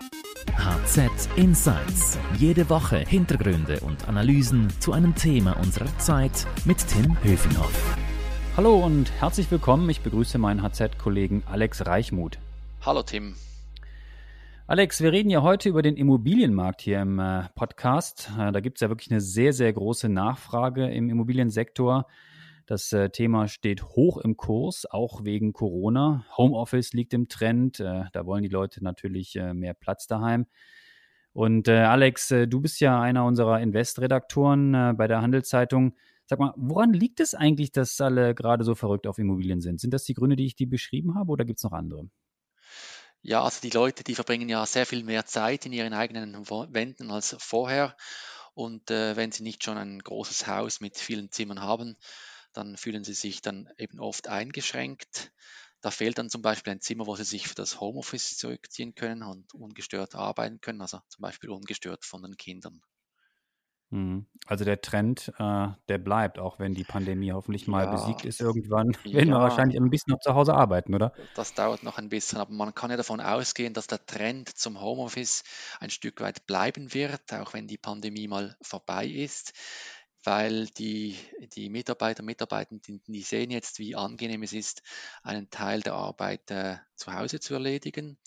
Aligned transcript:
HZ 0.00 1.28
Insights. 1.36 2.18
Jede 2.38 2.70
Woche 2.70 3.00
Hintergründe 3.00 3.80
und 3.80 4.08
Analysen 4.08 4.68
zu 4.80 4.92
einem 4.92 5.14
Thema 5.14 5.58
unserer 5.58 5.94
Zeit 5.98 6.46
mit 6.64 6.78
Tim 6.88 7.22
Höfinghoff. 7.22 7.96
Hallo 8.56 8.78
und 8.78 9.12
herzlich 9.20 9.50
willkommen. 9.50 9.90
Ich 9.90 10.00
begrüße 10.00 10.38
meinen 10.38 10.62
HZ-Kollegen 10.62 11.42
Alex 11.44 11.84
Reichmuth. 11.84 12.38
Hallo 12.80 13.02
Tim. 13.02 13.34
Alex, 14.66 15.02
wir 15.02 15.12
reden 15.12 15.28
ja 15.28 15.42
heute 15.42 15.68
über 15.68 15.82
den 15.82 15.96
Immobilienmarkt 15.96 16.80
hier 16.80 17.02
im 17.02 17.18
äh, 17.18 17.42
Podcast. 17.54 18.30
Äh, 18.38 18.52
da 18.52 18.60
gibt 18.60 18.78
es 18.78 18.80
ja 18.80 18.88
wirklich 18.88 19.10
eine 19.10 19.20
sehr, 19.20 19.52
sehr 19.52 19.72
große 19.72 20.08
Nachfrage 20.08 20.88
im 20.88 21.10
Immobiliensektor. 21.10 22.06
Das 22.70 22.92
äh, 22.92 23.10
Thema 23.10 23.48
steht 23.48 23.82
hoch 23.82 24.18
im 24.18 24.36
Kurs, 24.36 24.86
auch 24.88 25.24
wegen 25.24 25.52
Corona. 25.52 26.24
Homeoffice 26.36 26.92
liegt 26.92 27.12
im 27.12 27.26
Trend. 27.26 27.80
Äh, 27.80 28.04
da 28.12 28.26
wollen 28.26 28.44
die 28.44 28.48
Leute 28.48 28.84
natürlich 28.84 29.34
äh, 29.34 29.54
mehr 29.54 29.74
Platz 29.74 30.06
daheim. 30.06 30.46
Und 31.32 31.68
Alex, 31.68 32.28
du 32.28 32.60
bist 32.60 32.80
ja 32.80 33.00
einer 33.00 33.24
unserer 33.24 33.60
Investredaktoren 33.60 34.96
bei 34.96 35.06
der 35.06 35.22
Handelszeitung. 35.22 35.94
Sag 36.26 36.40
mal, 36.40 36.52
woran 36.56 36.92
liegt 36.92 37.20
es 37.20 37.36
eigentlich, 37.36 37.70
dass 37.70 38.00
alle 38.00 38.34
gerade 38.34 38.64
so 38.64 38.74
verrückt 38.74 39.06
auf 39.06 39.18
Immobilien 39.18 39.60
sind? 39.60 39.80
Sind 39.80 39.94
das 39.94 40.02
die 40.02 40.14
Gründe, 40.14 40.34
die 40.34 40.46
ich 40.46 40.56
dir 40.56 40.68
beschrieben 40.68 41.14
habe, 41.14 41.30
oder 41.30 41.44
gibt 41.44 41.60
es 41.60 41.64
noch 41.64 41.72
andere? 41.72 42.08
Ja, 43.22 43.44
also 43.44 43.60
die 43.62 43.70
Leute, 43.70 44.02
die 44.02 44.16
verbringen 44.16 44.48
ja 44.48 44.66
sehr 44.66 44.86
viel 44.86 45.04
mehr 45.04 45.24
Zeit 45.24 45.66
in 45.66 45.72
ihren 45.72 45.92
eigenen 45.92 46.34
Wänden 46.48 47.12
als 47.12 47.36
vorher. 47.38 47.96
Und 48.54 48.90
äh, 48.90 49.16
wenn 49.16 49.30
sie 49.30 49.44
nicht 49.44 49.62
schon 49.62 49.78
ein 49.78 50.00
großes 50.00 50.48
Haus 50.48 50.80
mit 50.80 50.98
vielen 50.98 51.30
Zimmern 51.30 51.60
haben, 51.60 51.96
dann 52.52 52.76
fühlen 52.76 53.04
sie 53.04 53.14
sich 53.14 53.42
dann 53.42 53.68
eben 53.78 54.00
oft 54.00 54.28
eingeschränkt. 54.28 55.32
Da 55.80 55.90
fehlt 55.90 56.18
dann 56.18 56.28
zum 56.28 56.42
Beispiel 56.42 56.72
ein 56.72 56.80
Zimmer, 56.80 57.06
wo 57.06 57.16
sie 57.16 57.24
sich 57.24 57.48
für 57.48 57.54
das 57.54 57.80
Homeoffice 57.80 58.36
zurückziehen 58.36 58.94
können 58.94 59.22
und 59.22 59.54
ungestört 59.54 60.14
arbeiten 60.14 60.60
können, 60.60 60.82
also 60.82 61.00
zum 61.08 61.22
Beispiel 61.22 61.50
ungestört 61.50 62.04
von 62.04 62.22
den 62.22 62.36
Kindern. 62.36 62.82
Mhm. 63.90 64.26
Also 64.46 64.64
der 64.64 64.80
Trend, 64.80 65.32
äh, 65.38 65.68
der 65.88 65.98
bleibt, 65.98 66.38
auch 66.38 66.58
wenn 66.58 66.74
die 66.74 66.84
Pandemie 66.84 67.32
hoffentlich 67.32 67.66
mal 67.66 67.86
ja, 67.86 67.90
besiegt 67.90 68.24
ist 68.24 68.40
irgendwann, 68.40 68.92
werden 69.04 69.28
ja, 69.28 69.34
wir 69.34 69.40
wahrscheinlich 69.40 69.80
ein 69.80 69.90
bisschen 69.90 70.12
noch 70.12 70.20
zu 70.20 70.34
Hause 70.34 70.54
arbeiten, 70.54 70.94
oder? 70.94 71.12
Das 71.34 71.54
dauert 71.54 71.82
noch 71.82 71.98
ein 71.98 72.08
bisschen, 72.08 72.38
aber 72.38 72.52
man 72.52 72.74
kann 72.74 72.90
ja 72.90 72.96
davon 72.96 73.20
ausgehen, 73.20 73.74
dass 73.74 73.88
der 73.88 74.04
Trend 74.06 74.48
zum 74.48 74.80
Homeoffice 74.80 75.42
ein 75.80 75.90
Stück 75.90 76.20
weit 76.20 76.46
bleiben 76.46 76.94
wird, 76.94 77.32
auch 77.32 77.52
wenn 77.52 77.66
die 77.66 77.78
Pandemie 77.78 78.28
mal 78.28 78.56
vorbei 78.62 79.06
ist 79.06 79.54
weil 80.24 80.66
die, 80.66 81.16
die 81.54 81.70
Mitarbeiter 81.70 82.22
Mitarbeitenden, 82.22 83.02
die 83.06 83.22
sehen 83.22 83.50
jetzt, 83.50 83.78
wie 83.78 83.96
angenehm 83.96 84.42
es 84.42 84.52
ist, 84.52 84.82
einen 85.22 85.50
Teil 85.50 85.80
der 85.80 85.94
Arbeit 85.94 86.50
äh, 86.50 86.76
zu 86.96 87.12
Hause 87.12 87.40
zu 87.40 87.54
erledigen. 87.54 88.18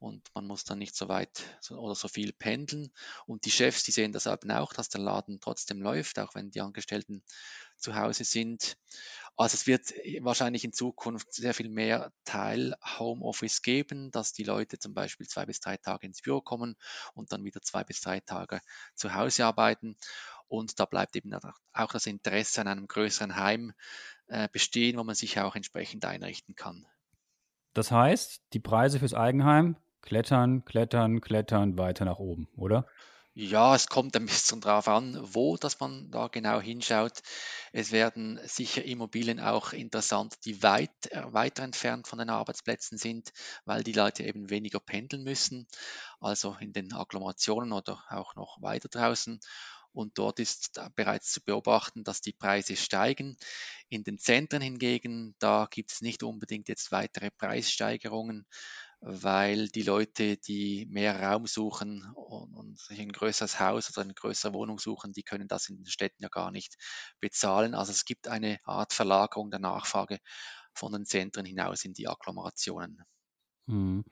Und 0.00 0.30
man 0.34 0.46
muss 0.46 0.64
dann 0.64 0.78
nicht 0.78 0.96
so 0.96 1.08
weit 1.08 1.60
oder 1.70 1.94
so 1.94 2.08
viel 2.08 2.32
pendeln. 2.32 2.90
Und 3.26 3.44
die 3.44 3.50
Chefs, 3.50 3.84
die 3.84 3.92
sehen 3.92 4.12
das 4.12 4.26
eben 4.26 4.50
auch, 4.50 4.72
dass 4.72 4.88
der 4.88 5.02
Laden 5.02 5.40
trotzdem 5.40 5.82
läuft, 5.82 6.18
auch 6.18 6.34
wenn 6.34 6.50
die 6.50 6.62
Angestellten 6.62 7.22
zu 7.76 7.94
Hause 7.94 8.24
sind. 8.24 8.78
Also 9.36 9.54
es 9.54 9.66
wird 9.66 9.92
wahrscheinlich 10.20 10.64
in 10.64 10.72
Zukunft 10.72 11.32
sehr 11.34 11.52
viel 11.52 11.68
mehr 11.68 12.12
Teil 12.24 12.74
Homeoffice 12.98 13.60
geben, 13.60 14.10
dass 14.10 14.32
die 14.32 14.44
Leute 14.44 14.78
zum 14.78 14.94
Beispiel 14.94 15.26
zwei 15.28 15.44
bis 15.44 15.60
drei 15.60 15.76
Tage 15.76 16.06
ins 16.06 16.22
Büro 16.22 16.40
kommen 16.40 16.76
und 17.14 17.32
dann 17.32 17.44
wieder 17.44 17.60
zwei 17.60 17.84
bis 17.84 18.00
drei 18.00 18.20
Tage 18.20 18.60
zu 18.94 19.14
Hause 19.14 19.44
arbeiten. 19.44 19.96
Und 20.48 20.80
da 20.80 20.86
bleibt 20.86 21.14
eben 21.14 21.32
auch 21.72 21.92
das 21.92 22.06
Interesse 22.06 22.62
an 22.62 22.68
einem 22.68 22.88
größeren 22.88 23.36
Heim 23.36 23.72
äh, 24.28 24.48
bestehen, 24.50 24.96
wo 24.96 25.04
man 25.04 25.14
sich 25.14 25.38
auch 25.38 25.54
entsprechend 25.54 26.04
einrichten 26.06 26.54
kann. 26.54 26.86
Das 27.72 27.92
heißt, 27.92 28.42
die 28.52 28.60
Preise 28.60 28.98
fürs 28.98 29.14
Eigenheim 29.14 29.76
klettern, 30.02 30.64
klettern, 30.64 31.20
klettern 31.20 31.78
weiter 31.78 32.04
nach 32.04 32.18
oben, 32.18 32.48
oder? 32.56 32.86
Ja, 33.34 33.76
es 33.76 33.86
kommt 33.86 34.16
ein 34.16 34.26
bisschen 34.26 34.60
drauf 34.60 34.88
an, 34.88 35.16
wo 35.22 35.56
dass 35.56 35.78
man 35.78 36.10
da 36.10 36.26
genau 36.26 36.60
hinschaut. 36.60 37.20
Es 37.72 37.92
werden 37.92 38.40
sicher 38.44 38.84
Immobilien 38.84 39.38
auch 39.38 39.72
interessant, 39.72 40.34
die 40.44 40.62
weit, 40.64 40.90
äh, 41.12 41.32
weiter 41.32 41.62
entfernt 41.62 42.08
von 42.08 42.18
den 42.18 42.28
Arbeitsplätzen 42.28 42.98
sind, 42.98 43.32
weil 43.64 43.84
die 43.84 43.92
Leute 43.92 44.24
eben 44.24 44.50
weniger 44.50 44.80
pendeln 44.80 45.22
müssen, 45.22 45.68
also 46.18 46.56
in 46.60 46.72
den 46.72 46.92
Agglomerationen 46.92 47.72
oder 47.72 48.02
auch 48.08 48.34
noch 48.34 48.60
weiter 48.60 48.88
draußen. 48.88 49.38
Und 49.92 50.18
dort 50.18 50.38
ist 50.38 50.80
bereits 50.94 51.32
zu 51.32 51.42
beobachten, 51.42 52.04
dass 52.04 52.20
die 52.20 52.32
Preise 52.32 52.76
steigen. 52.76 53.36
In 53.88 54.04
den 54.04 54.18
Zentren 54.18 54.62
hingegen, 54.62 55.34
da 55.38 55.66
gibt 55.70 55.92
es 55.92 56.00
nicht 56.00 56.22
unbedingt 56.22 56.68
jetzt 56.68 56.92
weitere 56.92 57.30
Preissteigerungen, 57.30 58.46
weil 59.00 59.68
die 59.68 59.82
Leute, 59.82 60.36
die 60.36 60.86
mehr 60.90 61.20
Raum 61.20 61.46
suchen 61.46 62.04
und, 62.14 62.54
und 62.54 62.78
sich 62.78 63.00
ein 63.00 63.12
größeres 63.12 63.58
Haus 63.58 63.90
oder 63.90 64.02
eine 64.02 64.14
größere 64.14 64.52
Wohnung 64.52 64.78
suchen, 64.78 65.12
die 65.12 65.22
können 65.22 65.48
das 65.48 65.68
in 65.68 65.76
den 65.76 65.86
Städten 65.86 66.22
ja 66.22 66.28
gar 66.28 66.50
nicht 66.50 66.76
bezahlen. 67.18 67.74
Also 67.74 67.92
es 67.92 68.04
gibt 68.04 68.28
eine 68.28 68.58
Art 68.64 68.92
Verlagerung 68.92 69.50
der 69.50 69.60
Nachfrage 69.60 70.18
von 70.74 70.92
den 70.92 71.06
Zentren 71.06 71.46
hinaus 71.46 71.84
in 71.84 71.94
die 71.94 72.08
Agglomerationen. 72.08 73.02
Mhm. 73.66 74.04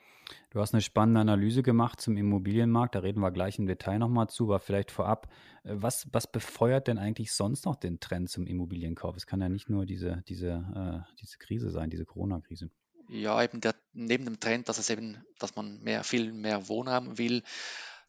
Du 0.51 0.61
hast 0.61 0.75
eine 0.75 0.83
spannende 0.83 1.21
Analyse 1.21 1.63
gemacht 1.63 2.01
zum 2.01 2.17
Immobilienmarkt, 2.17 2.95
da 2.95 3.01
reden 3.01 3.21
wir 3.21 3.31
gleich 3.31 3.59
im 3.59 3.67
Detail 3.67 3.99
nochmal 3.99 4.29
zu, 4.29 4.45
aber 4.45 4.61
vielleicht 4.61 4.91
vorab, 4.91 5.29
äh, 5.65 5.75
was, 5.75 6.07
was 6.13 6.31
befeuert 6.31 6.89
denn 6.89 6.99
eigentlich 6.99 7.33
sonst 7.33 7.65
noch 7.65 7.77
den 7.77 8.01
Trend 8.01 8.31
zum 8.31 8.47
Immobilienkauf? 8.47 9.17
Es 9.17 9.27
kann 9.27 9.41
ja 9.41 9.49
nicht 9.49 9.69
nur 9.69 9.87
diese, 9.87 10.23
diese, 10.29 11.05
äh, 11.09 11.15
diese 11.21 11.39
Krise 11.39 11.71
sein, 11.71 11.91
diese 11.91 12.05
Corona-Krise. 12.05 12.71
Ja, 13.09 13.43
eben 13.43 13.61
der, 13.61 13.75
neben 13.93 14.25
dem 14.27 14.39
Trend, 14.39 14.69
dass 14.69 14.79
es 14.79 14.91
eben, 14.91 15.17
dass 15.39 15.57
man 15.57 15.81
mehr, 15.83 16.05
viel 16.05 16.33
mehr 16.33 16.69
Wohnraum 16.69 17.17
will, 17.17 17.43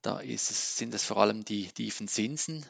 da 0.01 0.21
es, 0.21 0.77
sind 0.77 0.93
es 0.93 1.05
vor 1.05 1.17
allem 1.17 1.45
die 1.45 1.67
tiefen 1.67 2.07
Zinsen, 2.07 2.65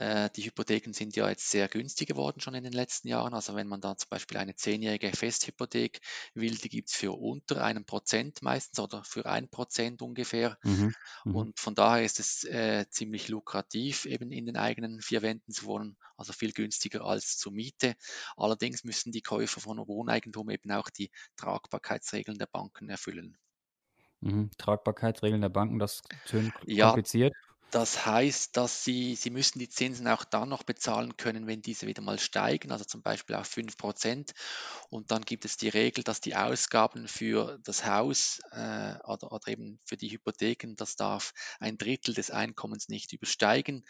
die 0.00 0.44
Hypotheken 0.44 0.94
sind 0.94 1.14
ja 1.14 1.28
jetzt 1.28 1.50
sehr 1.50 1.68
günstig 1.68 2.08
geworden 2.08 2.40
schon 2.40 2.54
in 2.54 2.64
den 2.64 2.72
letzten 2.72 3.08
Jahren. 3.08 3.34
Also 3.34 3.54
wenn 3.54 3.66
man 3.66 3.82
da 3.82 3.96
zum 3.96 4.08
Beispiel 4.08 4.38
eine 4.38 4.56
zehnjährige 4.56 5.12
Festhypothek 5.14 6.00
will, 6.32 6.56
die 6.56 6.70
gibt 6.70 6.88
es 6.88 6.94
für 6.94 7.12
unter 7.12 7.62
einem 7.62 7.84
Prozent 7.84 8.40
meistens 8.40 8.78
oder 8.80 9.04
für 9.04 9.26
ein 9.26 9.50
Prozent 9.50 10.00
ungefähr. 10.00 10.58
Mhm. 10.62 10.94
Mhm. 11.24 11.34
Und 11.34 11.60
von 11.60 11.74
daher 11.74 12.04
ist 12.04 12.18
es 12.18 12.44
äh, 12.44 12.86
ziemlich 12.88 13.28
lukrativ, 13.28 14.06
eben 14.06 14.32
in 14.32 14.46
den 14.46 14.56
eigenen 14.56 15.02
vier 15.02 15.20
Wänden 15.20 15.52
zu 15.52 15.66
wohnen, 15.66 15.98
also 16.16 16.32
viel 16.32 16.52
günstiger 16.52 17.04
als 17.04 17.36
zur 17.36 17.52
Miete. 17.52 17.94
Allerdings 18.36 18.84
müssen 18.84 19.12
die 19.12 19.22
Käufer 19.22 19.60
von 19.60 19.76
Wohneigentum 19.78 20.48
eben 20.48 20.70
auch 20.72 20.88
die 20.88 21.10
Tragbarkeitsregeln 21.36 22.38
der 22.38 22.46
Banken 22.46 22.88
erfüllen. 22.88 23.36
Mhm. 24.20 24.50
Tragbarkeitsregeln 24.56 25.40
der 25.40 25.48
Banken, 25.48 25.78
das 25.78 26.02
tönt 26.26 26.54
kompliziert. 26.54 27.34
Ja, 27.34 27.49
das 27.70 28.04
heißt, 28.04 28.56
dass 28.56 28.84
Sie, 28.84 29.14
Sie 29.14 29.30
müssen 29.30 29.58
die 29.58 29.68
Zinsen 29.68 30.08
auch 30.08 30.24
dann 30.24 30.48
noch 30.48 30.62
bezahlen 30.62 31.16
können, 31.16 31.46
wenn 31.46 31.62
diese 31.62 31.86
wieder 31.86 32.02
mal 32.02 32.18
steigen, 32.18 32.72
also 32.72 32.84
zum 32.84 33.02
Beispiel 33.02 33.36
auf 33.36 33.48
5%. 33.48 34.32
Und 34.90 35.10
dann 35.10 35.22
gibt 35.22 35.44
es 35.44 35.56
die 35.56 35.68
Regel, 35.68 36.04
dass 36.04 36.20
die 36.20 36.34
Ausgaben 36.34 37.08
für 37.08 37.58
das 37.62 37.86
Haus 37.86 38.40
äh, 38.52 38.94
oder, 39.04 39.32
oder 39.32 39.48
eben 39.48 39.80
für 39.84 39.96
die 39.96 40.10
Hypotheken, 40.10 40.74
das 40.76 40.96
darf 40.96 41.32
ein 41.58 41.78
Drittel 41.78 42.14
des 42.14 42.30
Einkommens 42.30 42.88
nicht 42.88 43.12
übersteigen. 43.12 43.84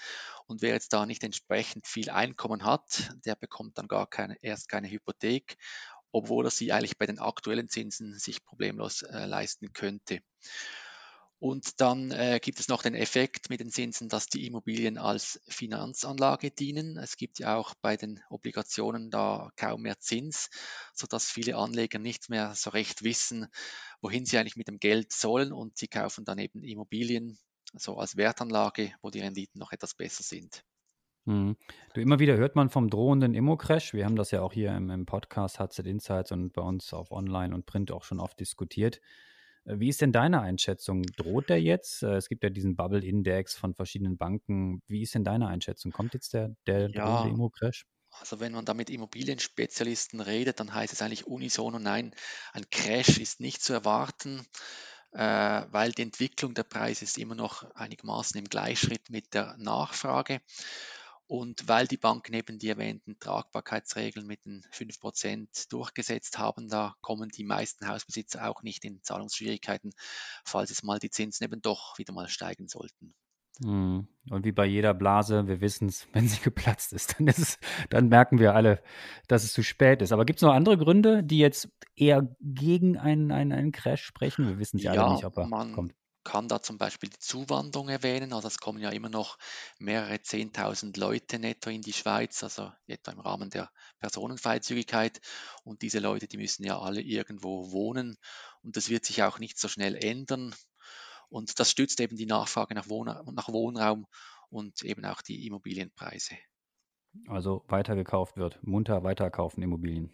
Und 0.46 0.62
wer 0.62 0.74
jetzt 0.74 0.92
da 0.92 1.06
nicht 1.06 1.24
entsprechend 1.24 1.86
viel 1.86 2.10
Einkommen 2.10 2.64
hat, 2.64 3.12
der 3.24 3.36
bekommt 3.36 3.78
dann 3.78 3.88
gar 3.88 4.08
keine, 4.08 4.36
erst 4.42 4.68
keine 4.68 4.90
Hypothek, 4.90 5.56
obwohl 6.12 6.46
er 6.46 6.50
sie 6.50 6.72
eigentlich 6.72 6.98
bei 6.98 7.06
den 7.06 7.18
aktuellen 7.18 7.68
Zinsen 7.68 8.18
sich 8.18 8.44
problemlos 8.44 9.02
äh, 9.02 9.26
leisten 9.26 9.72
könnte. 9.72 10.20
Und 11.40 11.80
dann 11.80 12.10
äh, 12.10 12.38
gibt 12.40 12.60
es 12.60 12.68
noch 12.68 12.82
den 12.82 12.94
Effekt 12.94 13.48
mit 13.48 13.60
den 13.60 13.70
Zinsen, 13.70 14.10
dass 14.10 14.26
die 14.26 14.46
Immobilien 14.46 14.98
als 14.98 15.40
Finanzanlage 15.48 16.50
dienen. 16.50 16.98
Es 16.98 17.16
gibt 17.16 17.38
ja 17.38 17.56
auch 17.56 17.74
bei 17.80 17.96
den 17.96 18.20
Obligationen 18.28 19.10
da 19.10 19.50
kaum 19.56 19.80
mehr 19.80 19.98
Zins, 19.98 20.50
sodass 20.92 21.30
viele 21.30 21.56
Anleger 21.56 21.98
nicht 21.98 22.28
mehr 22.28 22.54
so 22.54 22.68
recht 22.68 23.04
wissen, 23.04 23.48
wohin 24.02 24.26
sie 24.26 24.36
eigentlich 24.36 24.56
mit 24.56 24.68
dem 24.68 24.78
Geld 24.78 25.14
sollen 25.14 25.50
und 25.50 25.78
sie 25.78 25.88
kaufen 25.88 26.26
dann 26.26 26.38
eben 26.38 26.62
Immobilien 26.62 27.38
so 27.72 27.96
als 27.96 28.18
Wertanlage, 28.18 28.92
wo 29.00 29.08
die 29.08 29.20
Renditen 29.20 29.58
noch 29.60 29.72
etwas 29.72 29.94
besser 29.94 30.22
sind. 30.22 30.62
Mhm. 31.24 31.56
Du, 31.94 32.02
immer 32.02 32.18
wieder 32.18 32.36
hört 32.36 32.54
man 32.54 32.68
vom 32.68 32.90
drohenden 32.90 33.32
Immo-Crash. 33.32 33.94
Wir 33.94 34.04
haben 34.04 34.16
das 34.16 34.30
ja 34.30 34.42
auch 34.42 34.52
hier 34.52 34.76
im, 34.76 34.90
im 34.90 35.06
Podcast 35.06 35.58
HZ 35.58 35.78
Insights 35.86 36.32
und 36.32 36.52
bei 36.52 36.60
uns 36.60 36.92
auf 36.92 37.10
Online 37.12 37.54
und 37.54 37.64
Print 37.64 37.92
auch 37.92 38.04
schon 38.04 38.20
oft 38.20 38.38
diskutiert. 38.38 39.00
Wie 39.64 39.88
ist 39.88 40.00
denn 40.00 40.12
deine 40.12 40.40
Einschätzung? 40.40 41.02
Droht 41.02 41.48
der 41.48 41.60
jetzt? 41.60 42.02
Äh, 42.02 42.16
es 42.16 42.28
gibt 42.28 42.42
ja 42.42 42.50
diesen 42.50 42.76
Bubble-Index 42.76 43.54
von 43.54 43.74
verschiedenen 43.74 44.16
Banken. 44.16 44.82
Wie 44.86 45.02
ist 45.02 45.14
denn 45.14 45.24
deine 45.24 45.48
Einschätzung? 45.48 45.92
Kommt 45.92 46.14
jetzt 46.14 46.32
der, 46.32 46.54
der 46.66 46.90
ja, 46.90 47.26
Immo-Crash? 47.26 47.86
Also 48.10 48.40
wenn 48.40 48.52
man 48.52 48.64
da 48.64 48.74
mit 48.74 48.90
Immobilienspezialisten 48.90 50.20
redet, 50.20 50.60
dann 50.60 50.74
heißt 50.74 50.92
es 50.92 51.02
eigentlich 51.02 51.26
unisono, 51.26 51.78
nein, 51.78 52.14
ein 52.52 52.68
Crash 52.70 53.18
ist 53.18 53.40
nicht 53.40 53.62
zu 53.62 53.72
erwarten, 53.72 54.46
äh, 55.12 55.62
weil 55.70 55.92
die 55.92 56.02
Entwicklung 56.02 56.54
der 56.54 56.64
Preise 56.64 57.04
ist 57.04 57.18
immer 57.18 57.34
noch 57.34 57.70
einigermaßen 57.74 58.38
im 58.38 58.48
Gleichschritt 58.48 59.10
mit 59.10 59.34
der 59.34 59.56
Nachfrage. 59.58 60.40
Und 61.30 61.68
weil 61.68 61.86
die 61.86 61.96
Banken 61.96 62.34
eben 62.34 62.58
die 62.58 62.70
erwähnten 62.70 63.16
Tragbarkeitsregeln 63.20 64.26
mit 64.26 64.44
den 64.44 64.62
5% 64.72 65.68
durchgesetzt 65.70 66.40
haben, 66.40 66.68
da 66.68 66.96
kommen 67.02 67.28
die 67.28 67.44
meisten 67.44 67.86
Hausbesitzer 67.86 68.50
auch 68.50 68.64
nicht 68.64 68.84
in 68.84 69.00
Zahlungsschwierigkeiten, 69.04 69.92
falls 70.44 70.72
es 70.72 70.82
mal 70.82 70.98
die 70.98 71.10
Zinsen 71.10 71.44
eben 71.44 71.62
doch 71.62 71.98
wieder 71.98 72.12
mal 72.12 72.26
steigen 72.26 72.66
sollten. 72.66 73.14
Hm. 73.62 74.08
Und 74.28 74.44
wie 74.44 74.50
bei 74.50 74.66
jeder 74.66 74.92
Blase, 74.92 75.46
wir 75.46 75.60
wissen 75.60 75.86
es, 75.88 76.08
wenn 76.12 76.26
sie 76.26 76.40
geplatzt 76.40 76.92
ist, 76.92 77.14
dann, 77.16 77.28
ist 77.28 77.38
es, 77.38 77.58
dann 77.90 78.08
merken 78.08 78.40
wir 78.40 78.56
alle, 78.56 78.82
dass 79.28 79.44
es 79.44 79.52
zu 79.52 79.62
spät 79.62 80.02
ist. 80.02 80.10
Aber 80.10 80.24
gibt 80.24 80.40
es 80.40 80.42
noch 80.42 80.52
andere 80.52 80.78
Gründe, 80.78 81.22
die 81.22 81.38
jetzt 81.38 81.68
eher 81.94 82.28
gegen 82.40 82.98
einen, 82.98 83.30
einen, 83.30 83.52
einen 83.52 83.70
Crash 83.70 84.02
sprechen? 84.02 84.48
Wir 84.48 84.58
wissen 84.58 84.78
es 84.78 84.82
ja, 84.82 84.94
alle 84.94 85.14
nicht, 85.14 85.24
ob 85.24 85.36
er 85.36 85.46
man 85.46 85.74
kommt. 85.74 85.94
Kann 86.24 86.48
da 86.48 86.60
zum 86.62 86.78
Beispiel 86.78 87.08
die 87.08 87.18
Zuwanderung 87.18 87.88
erwähnen. 87.88 88.32
Also 88.32 88.48
es 88.48 88.58
kommen 88.58 88.80
ja 88.80 88.90
immer 88.90 89.08
noch 89.08 89.38
mehrere 89.78 90.20
Zehntausend 90.20 90.96
Leute 90.96 91.38
netto 91.38 91.70
in 91.70 91.82
die 91.82 91.92
Schweiz, 91.92 92.42
also 92.42 92.72
etwa 92.86 93.12
im 93.12 93.20
Rahmen 93.20 93.50
der 93.50 93.70
Personenfreizügigkeit. 93.98 95.20
Und 95.64 95.82
diese 95.82 95.98
Leute, 95.98 96.28
die 96.28 96.36
müssen 96.36 96.64
ja 96.64 96.78
alle 96.78 97.00
irgendwo 97.00 97.72
wohnen. 97.72 98.16
Und 98.62 98.76
das 98.76 98.88
wird 98.88 99.04
sich 99.04 99.22
auch 99.22 99.38
nicht 99.38 99.58
so 99.58 99.68
schnell 99.68 99.96
ändern. 99.96 100.54
Und 101.28 101.60
das 101.60 101.70
stützt 101.70 102.00
eben 102.00 102.16
die 102.16 102.26
Nachfrage 102.26 102.74
nach, 102.74 102.88
Wohn 102.88 103.06
nach 103.06 103.48
Wohnraum 103.48 104.06
und 104.50 104.82
eben 104.82 105.04
auch 105.04 105.22
die 105.22 105.46
Immobilienpreise. 105.46 106.36
Also 107.28 107.64
weitergekauft 107.68 108.36
wird, 108.36 108.58
munter 108.62 109.02
weiterkaufen 109.02 109.62
Immobilien. 109.62 110.12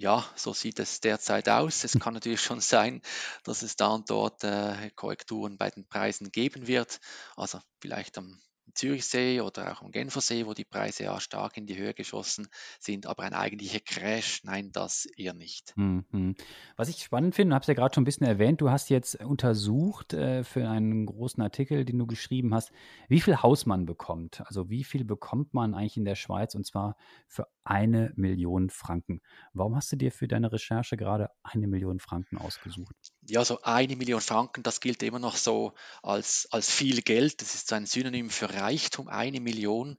Ja, 0.00 0.24
so 0.36 0.52
sieht 0.52 0.78
es 0.78 1.00
derzeit 1.00 1.48
aus. 1.48 1.82
Es 1.82 1.98
kann 1.98 2.14
natürlich 2.14 2.40
schon 2.40 2.60
sein, 2.60 3.02
dass 3.42 3.62
es 3.62 3.74
da 3.74 3.88
und 3.88 4.08
dort 4.08 4.44
äh, 4.44 4.90
Korrekturen 4.94 5.58
bei 5.58 5.70
den 5.70 5.88
Preisen 5.88 6.30
geben 6.30 6.68
wird. 6.68 7.00
Also 7.34 7.58
vielleicht 7.80 8.16
am 8.16 8.40
Zürichsee 8.74 9.40
oder 9.40 9.72
auch 9.72 9.82
am 9.82 9.90
Genfersee, 9.90 10.46
wo 10.46 10.54
die 10.54 10.64
Preise 10.64 11.04
ja 11.04 11.18
stark 11.18 11.56
in 11.56 11.66
die 11.66 11.76
Höhe 11.76 11.94
geschossen 11.94 12.46
sind, 12.78 13.06
aber 13.06 13.24
ein 13.24 13.32
eigentlicher 13.34 13.80
Crash, 13.80 14.44
nein, 14.44 14.70
das 14.72 15.06
eher 15.16 15.34
nicht. 15.34 15.72
Mhm. 15.76 16.36
Was 16.76 16.88
ich 16.88 17.02
spannend 17.02 17.34
finde, 17.34 17.56
habe 17.56 17.62
es 17.62 17.66
ja 17.66 17.74
gerade 17.74 17.94
schon 17.94 18.02
ein 18.02 18.04
bisschen 18.04 18.26
erwähnt, 18.26 18.60
du 18.60 18.70
hast 18.70 18.90
jetzt 18.90 19.16
untersucht 19.24 20.12
äh, 20.12 20.44
für 20.44 20.68
einen 20.68 21.06
großen 21.06 21.42
Artikel, 21.42 21.84
den 21.84 21.98
du 21.98 22.06
geschrieben 22.06 22.54
hast, 22.54 22.70
wie 23.08 23.20
viel 23.20 23.42
Haus 23.42 23.66
man 23.66 23.84
bekommt. 23.84 24.42
Also 24.46 24.70
wie 24.70 24.84
viel 24.84 25.04
bekommt 25.04 25.54
man 25.54 25.74
eigentlich 25.74 25.96
in 25.96 26.04
der 26.04 26.14
Schweiz 26.14 26.54
und 26.54 26.64
zwar 26.64 26.96
für 27.26 27.48
eine 27.68 28.12
Million 28.16 28.70
Franken. 28.70 29.20
Warum 29.52 29.76
hast 29.76 29.92
du 29.92 29.96
dir 29.96 30.10
für 30.10 30.26
deine 30.26 30.50
Recherche 30.50 30.96
gerade 30.96 31.30
eine 31.42 31.66
Million 31.66 32.00
Franken 32.00 32.38
ausgesucht? 32.38 32.94
Ja, 33.26 33.44
so 33.44 33.60
eine 33.62 33.94
Million 33.94 34.22
Franken, 34.22 34.62
das 34.62 34.80
gilt 34.80 35.02
immer 35.02 35.18
noch 35.18 35.36
so 35.36 35.74
als, 36.02 36.48
als 36.50 36.70
viel 36.70 37.02
Geld. 37.02 37.42
Das 37.42 37.54
ist 37.54 37.68
so 37.68 37.74
ein 37.74 37.84
Synonym 37.84 38.30
für 38.30 38.54
Reichtum, 38.54 39.08
eine 39.08 39.40
Million. 39.40 39.98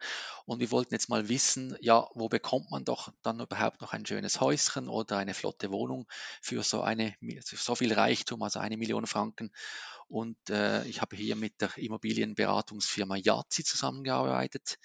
Und 0.50 0.62
wir 0.62 0.72
wollten 0.72 0.96
jetzt 0.96 1.10
mal 1.10 1.30
wissen, 1.30 1.78
ja, 1.80 2.08
wo 2.16 2.28
bekommt 2.28 2.72
man 2.72 2.84
doch 2.84 3.14
dann 3.22 3.40
überhaupt 3.40 3.82
noch 3.82 3.94
ein 3.94 4.04
schönes 4.04 4.42
Häuschen 4.42 4.90
oder 4.90 5.18
eine 5.18 5.36
flotte 5.36 5.70
Wohnung 5.70 6.08
für 6.42 6.64
so, 6.64 6.82
eine, 6.82 7.14
so 7.44 7.76
viel 7.76 7.94
Reichtum, 7.94 8.42
also 8.42 8.58
eine 8.58 8.76
Million 8.76 9.06
Franken. 9.06 9.52
Und 10.08 10.38
äh, 10.50 10.84
ich 10.88 11.02
habe 11.02 11.16
hier 11.16 11.36
mit 11.36 11.62
der 11.62 11.78
Immobilienberatungsfirma 11.78 13.18
Yazzi 13.18 13.64
zusammengearbeitet, 13.64 14.80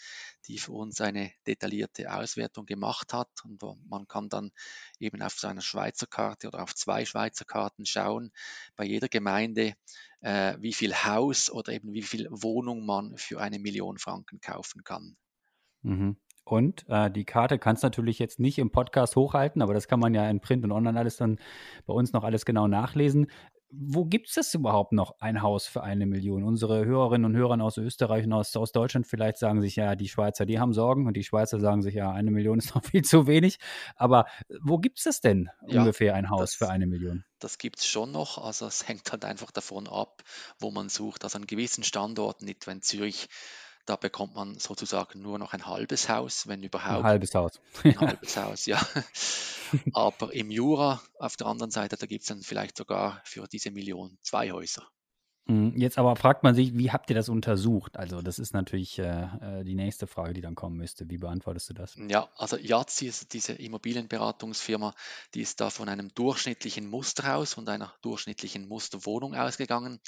die 0.49 0.59
für 0.59 0.73
uns 0.73 1.01
eine 1.01 1.33
detaillierte 1.47 2.13
Auswertung 2.13 2.67
gemacht 2.67 3.15
hat. 3.15 3.31
Und 3.43 3.63
man 3.89 4.07
kann 4.07 4.29
dann 4.29 4.51
eben 4.99 5.23
auf 5.23 5.39
seiner 5.39 5.63
Schweizer 5.63 6.07
Karte 6.07 6.49
oder 6.49 6.63
auf 6.63 6.75
zwei 6.75 7.07
Schweizer 7.07 7.47
Karten 7.47 7.87
schauen, 7.87 8.33
bei 8.77 8.85
jeder 8.85 9.09
Gemeinde, 9.09 9.73
äh, 10.21 10.59
wie 10.61 10.75
viel 10.75 10.95
Haus 10.95 11.49
oder 11.49 11.73
eben 11.73 11.95
wie 11.95 12.03
viel 12.03 12.29
Wohnung 12.31 12.85
man 12.85 13.17
für 13.17 13.41
eine 13.41 13.59
Million 13.59 13.97
Franken 13.97 14.43
kaufen 14.43 14.85
kann. 14.85 15.17
Mhm. 15.85 16.17
Und 16.45 16.85
äh, 16.89 17.11
die 17.11 17.25
Karte 17.25 17.59
kannst 17.59 17.83
du 17.83 17.87
natürlich 17.87 18.19
jetzt 18.19 18.39
nicht 18.39 18.59
im 18.59 18.71
Podcast 18.71 19.17
hochhalten, 19.17 19.63
aber 19.63 19.73
das 19.73 19.89
kann 19.89 20.01
man 20.01 20.13
ja 20.13 20.29
in 20.29 20.41
Print 20.41 20.65
und 20.65 20.73
Online 20.73 20.99
alles 20.99 21.17
dann 21.17 21.39
bei 21.87 21.95
uns 21.95 22.13
noch 22.13 22.23
alles 22.23 22.45
genau 22.45 22.69
nachlesen 22.69 23.29
wo 23.77 24.05
gibt 24.05 24.29
es 24.29 24.35
das 24.35 24.55
überhaupt 24.55 24.93
noch, 24.93 25.17
ein 25.21 25.43
Haus 25.43 25.67
für 25.67 25.83
eine 25.83 26.07
Million? 26.07 26.45
Unsere 26.45 26.85
Hörerinnen 26.85 27.25
und 27.25 27.37
Hörer 27.37 27.61
aus 27.63 27.77
Österreich 27.77 28.25
und 28.25 28.33
aus, 28.33 28.55
aus 28.57 28.73
Deutschland 28.73 29.07
vielleicht 29.07 29.39
sagen 29.39 29.61
sich, 29.61 29.77
ja, 29.77 29.95
die 29.97 30.09
Schweizer, 30.09 30.47
die 30.47 30.59
haben 30.59 30.73
Sorgen 30.73 31.07
und 31.07 31.17
die 31.17 31.25
Schweizer 31.25 31.59
sagen 31.61 31.83
sich, 31.83 31.95
ja, 31.95 32.11
eine 32.13 32.31
Million 32.31 32.59
ist 32.59 32.75
noch 32.75 32.85
viel 32.85 33.03
zu 33.03 33.27
wenig. 33.27 33.59
Aber 33.97 34.27
äh, 34.49 34.55
wo 34.63 34.79
gibt 34.79 34.99
es 34.99 35.05
das 35.05 35.21
denn 35.21 35.51
ja, 35.67 35.81
ungefähr, 35.81 36.15
ein 36.15 36.31
Haus 36.31 36.41
das, 36.41 36.55
für 36.55 36.69
eine 36.69 36.87
Million? 36.87 37.25
Das 37.39 37.59
gibt 37.59 37.79
es 37.81 37.87
schon 37.87 38.13
noch. 38.13 38.39
Also 38.39 38.67
es 38.67 38.87
hängt 38.89 39.11
halt 39.11 39.25
einfach 39.25 39.51
davon 39.51 39.89
ab, 39.89 40.23
wo 40.59 40.71
man 40.71 40.89
sucht. 40.89 41.25
Also 41.25 41.39
an 41.39 41.47
gewissen 41.47 41.85
Standorten, 41.85 42.49
etwa 42.49 42.73
in 42.73 42.83
Zürich, 42.83 43.29
da 43.87 43.97
bekommt 43.97 44.35
man 44.35 44.59
sozusagen 44.59 45.21
nur 45.21 45.39
noch 45.39 45.53
ein 45.53 45.67
halbes 45.67 46.09
Haus, 46.09 46.47
wenn 46.47 46.63
überhaupt. 46.63 46.99
Ein 46.99 47.05
halbes 47.05 47.35
Haus. 47.35 47.61
Ein 47.83 48.01
halbes 48.01 48.37
Haus, 48.37 48.67
ja. 48.67 48.81
Aber 49.93 50.33
im 50.33 50.51
Jura 50.51 51.03
auf 51.19 51.37
der 51.37 51.47
anderen 51.47 51.71
Seite, 51.71 51.97
da 51.97 52.07
gibt 52.07 52.23
es 52.23 52.29
dann 52.29 52.43
vielleicht 52.43 52.77
sogar 52.77 53.21
für 53.25 53.47
diese 53.47 53.71
Million 53.71 54.19
zwei 54.23 54.53
Häuser. 54.53 54.87
Mhm, 55.47 55.75
jetzt 55.77 55.99
aber 55.99 56.17
fragt 56.17 56.43
man 56.43 56.55
sich, 56.55 56.77
wie 56.77 56.91
habt 56.91 57.11
ihr 57.11 57.17
das 57.17 57.29
untersucht? 57.29 57.99
Also 57.99 58.23
das 58.23 58.39
ist 58.39 58.55
natürlich 58.55 58.99
äh, 58.99 59.03
äh, 59.03 59.65
die 59.65 59.75
nächste 59.75 60.07
Frage, 60.07 60.33
die 60.33 60.41
dann 60.41 60.55
kommen 60.55 60.77
müsste. 60.77 61.11
Wie 61.11 61.19
beantwortest 61.19 61.69
du 61.69 61.75
das? 61.75 61.95
Ja, 62.09 62.31
also 62.37 62.57
Yazzi, 62.57 63.13
diese 63.31 63.53
Immobilienberatungsfirma, 63.53 64.95
die 65.35 65.43
ist 65.43 65.61
da 65.61 65.69
von 65.69 65.91
einem 65.91 66.09
durchschnittlichen 66.15 66.89
Musterhaus 66.89 67.59
und 67.59 67.69
einer 67.69 67.93
durchschnittlichen 68.01 68.67
Musterwohnung 68.67 69.35
ausgegangen. 69.35 70.01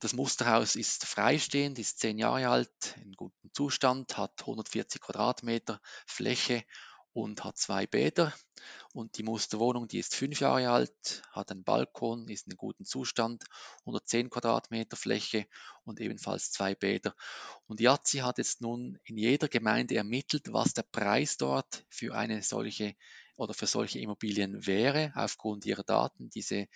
Das 0.00 0.14
Musterhaus 0.14 0.76
ist 0.76 1.04
freistehend, 1.04 1.78
ist 1.78 2.00
zehn 2.00 2.16
Jahre 2.16 2.48
alt, 2.48 2.96
in 3.04 3.12
gutem 3.12 3.50
Zustand, 3.52 4.16
hat 4.16 4.32
140 4.40 4.98
Quadratmeter 4.98 5.78
Fläche 6.06 6.64
und 7.12 7.44
hat 7.44 7.58
zwei 7.58 7.86
Bäder. 7.86 8.32
Und 8.94 9.18
die 9.18 9.22
Musterwohnung, 9.22 9.88
die 9.88 9.98
ist 9.98 10.14
fünf 10.14 10.40
Jahre 10.40 10.70
alt, 10.70 11.22
hat 11.32 11.50
einen 11.50 11.64
Balkon, 11.64 12.28
ist 12.28 12.46
in 12.46 12.56
gutem 12.56 12.86
Zustand, 12.86 13.44
110 13.80 14.30
Quadratmeter 14.30 14.96
Fläche 14.96 15.46
und 15.84 16.00
ebenfalls 16.00 16.50
zwei 16.50 16.74
Bäder. 16.74 17.14
Und 17.66 17.80
Yazzi 17.80 18.18
hat 18.18 18.38
jetzt 18.38 18.62
nun 18.62 18.98
in 19.04 19.18
jeder 19.18 19.48
Gemeinde 19.48 19.96
ermittelt, 19.96 20.50
was 20.50 20.72
der 20.72 20.84
Preis 20.84 21.36
dort 21.36 21.84
für 21.90 22.14
eine 22.14 22.42
solche 22.42 22.94
oder 23.36 23.52
für 23.52 23.66
solche 23.66 23.98
Immobilien 23.98 24.66
wäre, 24.66 25.12
aufgrund 25.14 25.66
ihrer 25.66 25.84
Daten. 25.84 26.30
Diese 26.30 26.68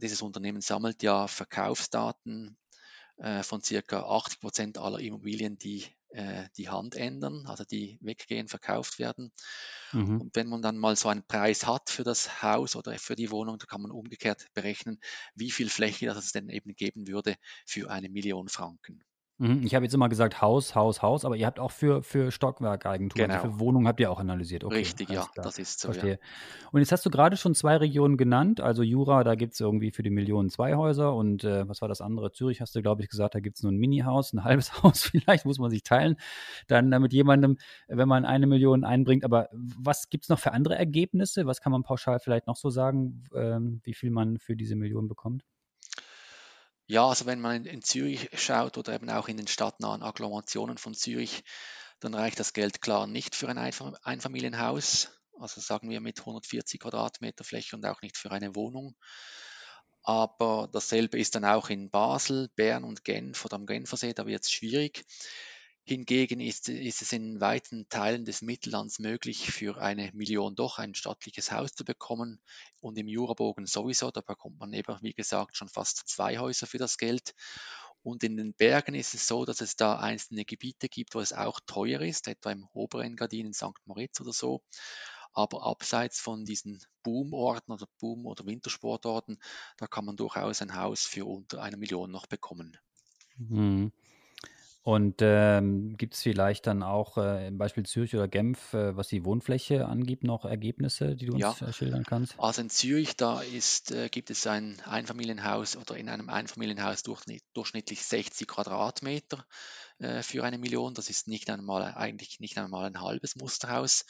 dieses 0.00 0.22
Unternehmen 0.22 0.60
sammelt 0.60 1.02
ja 1.02 1.26
Verkaufsdaten 1.26 2.56
äh, 3.16 3.42
von 3.42 3.62
circa 3.62 4.02
80 4.02 4.40
Prozent 4.40 4.78
aller 4.78 5.00
Immobilien, 5.00 5.58
die 5.58 5.86
äh, 6.10 6.48
die 6.56 6.68
Hand 6.68 6.94
ändern, 6.94 7.46
also 7.46 7.64
die 7.64 7.98
weggehen, 8.00 8.48
verkauft 8.48 8.98
werden. 8.98 9.32
Mhm. 9.92 10.20
Und 10.20 10.36
wenn 10.36 10.48
man 10.48 10.62
dann 10.62 10.78
mal 10.78 10.96
so 10.96 11.08
einen 11.08 11.26
Preis 11.26 11.66
hat 11.66 11.90
für 11.90 12.04
das 12.04 12.42
Haus 12.42 12.76
oder 12.76 12.98
für 12.98 13.16
die 13.16 13.30
Wohnung, 13.30 13.58
da 13.58 13.66
kann 13.66 13.82
man 13.82 13.90
umgekehrt 13.90 14.46
berechnen, 14.54 14.98
wie 15.34 15.50
viel 15.50 15.68
Fläche 15.68 16.06
das 16.06 16.24
es 16.24 16.32
denn 16.32 16.48
eben 16.48 16.74
geben 16.74 17.06
würde 17.06 17.36
für 17.66 17.90
eine 17.90 18.08
Million 18.08 18.48
Franken. 18.48 19.02
Mhm, 19.38 19.62
ich 19.64 19.74
habe 19.74 19.84
jetzt 19.84 19.94
immer 19.94 20.08
gesagt 20.08 20.40
Haus, 20.40 20.74
Haus, 20.74 21.02
Haus, 21.02 21.26
aber 21.26 21.36
ihr 21.36 21.44
habt 21.44 21.60
auch 21.60 21.70
für, 21.70 22.02
für 22.02 22.30
Stockwerkeigentum, 22.30 23.30
also 23.30 23.48
für 23.48 23.60
Wohnungen 23.60 23.86
habt 23.86 24.00
ihr 24.00 24.10
auch 24.10 24.18
analysiert. 24.18 24.64
Okay, 24.64 24.76
Richtig, 24.76 25.10
ja, 25.10 25.26
klar. 25.26 25.44
das 25.44 25.58
ist 25.58 25.80
so. 25.80 25.88
Verstehe. 25.88 26.12
Ja. 26.12 26.68
Und 26.72 26.80
jetzt 26.80 26.90
hast 26.90 27.04
du 27.04 27.10
gerade 27.10 27.36
schon 27.36 27.54
zwei 27.54 27.76
Regionen 27.76 28.16
genannt, 28.16 28.62
also 28.62 28.82
Jura, 28.82 29.24
da 29.24 29.34
gibt 29.34 29.52
es 29.52 29.60
irgendwie 29.60 29.90
für 29.90 30.02
die 30.02 30.10
Millionen 30.10 30.48
zwei 30.48 30.74
Häuser 30.76 31.14
und 31.14 31.44
äh, 31.44 31.68
was 31.68 31.82
war 31.82 31.88
das 31.88 32.00
andere? 32.00 32.32
Zürich 32.32 32.62
hast 32.62 32.74
du, 32.76 32.80
glaube 32.80 33.02
ich, 33.02 33.10
gesagt, 33.10 33.34
da 33.34 33.40
gibt 33.40 33.58
es 33.58 33.62
nur 33.62 33.72
ein 33.72 33.76
Mini-Haus, 33.76 34.32
ein 34.32 34.42
halbes 34.44 34.82
Haus 34.82 35.02
vielleicht, 35.02 35.44
muss 35.44 35.58
man 35.58 35.70
sich 35.70 35.82
teilen. 35.82 36.16
Dann 36.66 36.90
äh, 36.92 36.98
mit 36.98 37.12
jemandem, 37.12 37.58
wenn 37.88 38.08
man 38.08 38.24
eine 38.24 38.46
Million 38.46 38.84
einbringt. 38.84 39.22
Aber 39.24 39.50
was 39.52 40.08
gibt 40.08 40.24
es 40.24 40.28
noch 40.30 40.38
für 40.38 40.52
andere 40.52 40.78
Ergebnisse? 40.78 41.44
Was 41.44 41.60
kann 41.60 41.72
man 41.72 41.82
pauschal 41.82 42.20
vielleicht 42.20 42.46
noch 42.46 42.56
so 42.56 42.70
sagen, 42.70 43.24
ähm, 43.34 43.80
wie 43.84 43.92
viel 43.92 44.10
man 44.10 44.38
für 44.38 44.56
diese 44.56 44.76
Million 44.76 45.08
bekommt? 45.08 45.44
Ja, 46.88 47.06
also 47.08 47.26
wenn 47.26 47.40
man 47.40 47.64
in 47.64 47.82
Zürich 47.82 48.28
schaut 48.34 48.76
oder 48.78 48.94
eben 48.94 49.08
auch 49.10 49.28
in 49.28 49.36
den 49.36 49.46
stadtnahen 49.46 50.02
Agglomerationen 50.02 50.78
von 50.78 50.94
Zürich, 50.94 51.44
dann 52.00 52.14
reicht 52.14 52.38
das 52.40 52.52
Geld 52.52 52.80
klar 52.82 53.06
nicht 53.06 53.34
für 53.36 53.48
ein 53.48 53.58
Einfamilienhaus, 53.58 55.10
also 55.38 55.60
sagen 55.60 55.90
wir 55.90 56.00
mit 56.00 56.24
140 56.24 56.80
Quadratmeter 56.80 57.44
Fläche 57.44 57.76
und 57.76 57.86
auch 57.86 58.02
nicht 58.02 58.16
für 58.16 58.30
eine 58.30 58.54
Wohnung. 58.54 58.96
Aber 60.04 60.68
dasselbe 60.72 61.18
ist 61.18 61.34
dann 61.34 61.44
auch 61.44 61.68
in 61.68 61.90
Basel, 61.90 62.48
Bern 62.54 62.84
und 62.84 63.04
Genf 63.04 63.44
oder 63.44 63.56
am 63.56 63.66
Genfersee, 63.66 64.14
da 64.14 64.24
wird 64.26 64.44
es 64.44 64.50
schwierig. 64.50 65.04
Hingegen 65.88 66.40
ist, 66.40 66.68
ist, 66.68 67.00
es 67.00 67.12
in 67.12 67.40
weiten 67.40 67.88
Teilen 67.88 68.24
des 68.24 68.42
Mittellands 68.42 68.98
möglich, 68.98 69.52
für 69.52 69.80
eine 69.80 70.10
Million 70.14 70.56
doch 70.56 70.80
ein 70.80 70.96
stattliches 70.96 71.52
Haus 71.52 71.74
zu 71.74 71.84
bekommen 71.84 72.40
und 72.80 72.98
im 72.98 73.06
Jurabogen 73.06 73.66
sowieso. 73.66 74.10
Da 74.10 74.20
bekommt 74.20 74.58
man 74.58 74.72
eben, 74.72 74.98
wie 75.02 75.12
gesagt, 75.12 75.56
schon 75.56 75.68
fast 75.68 76.08
zwei 76.08 76.38
Häuser 76.38 76.66
für 76.66 76.78
das 76.78 76.98
Geld. 76.98 77.36
Und 78.02 78.24
in 78.24 78.36
den 78.36 78.52
Bergen 78.52 78.96
ist 78.96 79.14
es 79.14 79.28
so, 79.28 79.44
dass 79.44 79.60
es 79.60 79.76
da 79.76 79.96
einzelne 80.00 80.44
Gebiete 80.44 80.88
gibt, 80.88 81.14
wo 81.14 81.20
es 81.20 81.32
auch 81.32 81.60
teuer 81.66 82.00
ist, 82.00 82.26
etwa 82.26 82.50
im 82.50 82.66
Oberengadin 82.72 83.46
in 83.46 83.52
St. 83.52 83.78
Moritz 83.84 84.20
oder 84.20 84.32
so. 84.32 84.62
Aber 85.32 85.64
abseits 85.66 86.18
von 86.18 86.44
diesen 86.44 86.82
Boomorten 87.04 87.72
oder 87.72 87.86
Boom- 88.00 88.26
oder 88.26 88.44
Wintersportorten, 88.44 89.38
da 89.76 89.86
kann 89.86 90.04
man 90.04 90.16
durchaus 90.16 90.62
ein 90.62 90.74
Haus 90.74 91.02
für 91.02 91.26
unter 91.26 91.62
einer 91.62 91.76
Million 91.76 92.10
noch 92.10 92.26
bekommen. 92.26 92.76
Mhm. 93.36 93.92
Und 94.86 95.16
ähm, 95.20 95.96
gibt 95.96 96.14
es 96.14 96.22
vielleicht 96.22 96.68
dann 96.68 96.84
auch 96.84 97.16
äh, 97.18 97.48
im 97.48 97.58
Beispiel 97.58 97.84
Zürich 97.84 98.14
oder 98.14 98.28
Genf, 98.28 98.72
äh, 98.72 98.96
was 98.96 99.08
die 99.08 99.24
Wohnfläche 99.24 99.86
angibt, 99.86 100.22
noch 100.22 100.44
Ergebnisse, 100.44 101.16
die 101.16 101.26
du 101.26 101.34
Ja, 101.34 101.34
uns 101.34 101.60
äh, 101.60 101.72
schildern 101.72 102.04
kannst? 102.04 102.38
also 102.38 102.60
in 102.62 102.70
Zürich, 102.70 103.16
da 103.16 103.40
ist, 103.42 103.90
äh, 103.90 104.08
gibt 104.08 104.30
es 104.30 104.46
ein 104.46 104.80
Einfamilienhaus 104.82 105.76
oder 105.76 105.96
in 105.96 106.08
einem 106.08 106.28
Einfamilienhaus 106.30 107.02
durchschnitt, 107.02 107.42
durchschnittlich 107.52 108.04
60 108.04 108.46
Quadratmeter 108.48 109.44
äh, 109.98 110.22
für 110.22 110.44
eine 110.44 110.58
Million. 110.58 110.94
Das 110.94 111.10
ist 111.10 111.26
nicht 111.28 111.50
einmal, 111.50 111.94
eigentlich 111.94 112.38
nicht 112.40 112.58
einmal 112.58 112.86
ein 112.86 113.00
halbes 113.00 113.36
Musterhaus. 113.36 114.04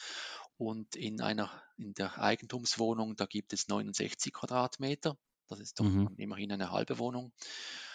Und 0.57 0.95
in 0.95 1.21
einer, 1.21 1.51
in 1.77 1.93
der 1.95 2.17
Eigentumswohnung, 2.19 3.15
da 3.15 3.25
gibt 3.25 3.53
es 3.53 3.67
69 3.67 4.33
Quadratmeter. 4.33 5.17
Das 5.47 5.59
ist 5.59 5.79
doch 5.79 5.85
Mhm. 5.85 6.09
immerhin 6.17 6.51
eine 6.51 6.71
halbe 6.71 6.99
Wohnung. 6.99 7.31